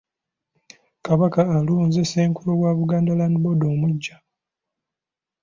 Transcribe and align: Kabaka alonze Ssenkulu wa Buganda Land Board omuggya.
Kabaka 1.05 1.41
alonze 1.55 2.01
Ssenkulu 2.05 2.51
wa 2.63 2.71
Buganda 2.79 3.11
Land 3.19 3.35
Board 3.43 3.61
omuggya. 3.73 4.15